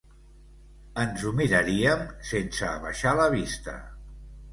Ens 1.01 1.25
ho 1.27 1.33
miraríem 1.39 2.01
sense 2.29 2.65
abaixar 2.71 3.13
la 3.21 3.29
vista. 3.35 3.77